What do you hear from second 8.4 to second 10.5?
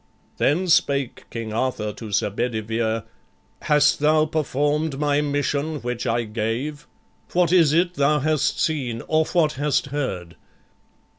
seen? or what hast heard?